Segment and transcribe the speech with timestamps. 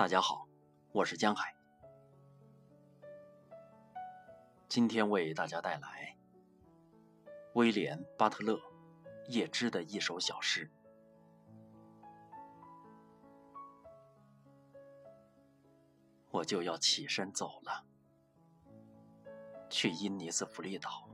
[0.00, 0.48] 大家好，
[0.92, 1.54] 我是江海，
[4.66, 6.16] 今天为大家带来
[7.52, 8.54] 威廉·巴特勒·
[9.28, 10.70] 叶芝的一首小诗。
[16.30, 17.84] 我就要起身走了，
[19.68, 21.10] 去因尼斯弗利岛，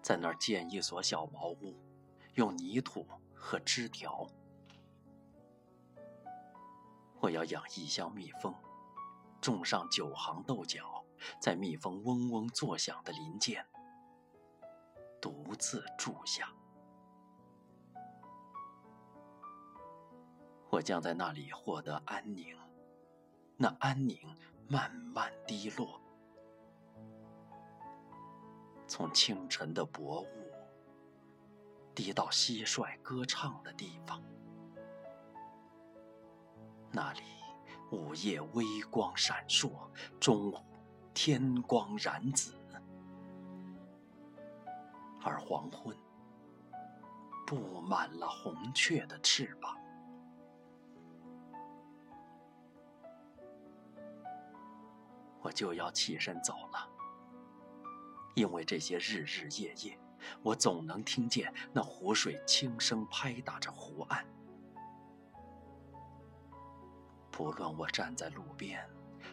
[0.00, 1.74] 在那儿建一所小茅屋，
[2.34, 3.04] 用泥土
[3.34, 4.30] 和枝条。
[7.20, 8.54] 我要养一箱蜜蜂，
[9.40, 11.04] 种上九行豆角，
[11.38, 13.64] 在蜜蜂嗡嗡作响的林间，
[15.20, 16.50] 独自住下。
[20.70, 22.56] 我将在那里获得安宁。
[23.56, 24.18] 那安宁
[24.66, 26.00] 慢慢滴落，
[28.86, 30.50] 从清晨的薄雾
[31.94, 34.22] 滴到蟋蟀歌唱的地方。
[36.92, 37.20] 那里
[37.92, 39.70] 午夜微光闪烁，
[40.18, 40.58] 中午
[41.14, 42.54] 天光染紫，
[45.22, 45.96] 而黄昏
[47.46, 49.76] 布满了红雀的翅膀。
[55.42, 56.88] 我就要起身走了，
[58.34, 59.98] 因为这些日日夜夜，
[60.42, 64.26] 我总能听见那湖水轻声拍打着湖岸。
[67.30, 68.86] 不论我站在路边，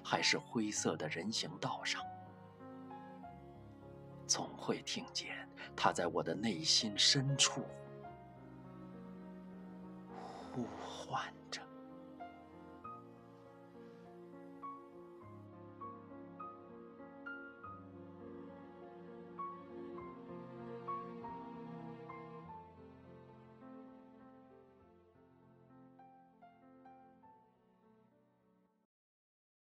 [0.04, 2.02] 还是灰色的人行道上，
[4.26, 7.66] 总会听见他在我的内心深处
[10.16, 11.62] 呼唤着。